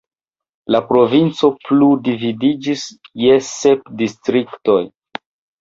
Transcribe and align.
La 0.75 0.79
provinco 0.85 1.49
plu 1.67 1.89
dividiĝis 2.09 2.87
je 3.25 3.39
sep 3.51 3.93
distriktoj. 4.01 4.83